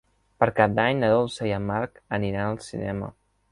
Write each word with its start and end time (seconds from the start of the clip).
Per 0.43 0.45
Cap 0.59 0.73
d'Any 0.79 0.97
na 1.03 1.11
Dolça 1.11 1.47
i 1.51 1.53
en 1.59 1.69
Marc 1.69 2.03
aniran 2.19 2.45
al 2.55 2.61
cinema. 2.71 3.15